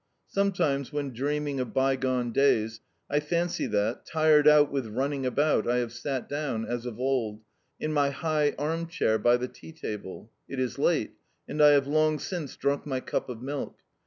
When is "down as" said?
6.27-6.87